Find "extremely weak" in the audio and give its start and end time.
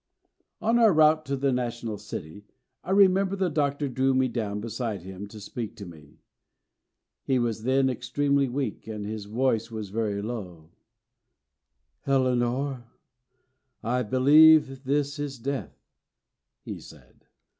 7.87-8.87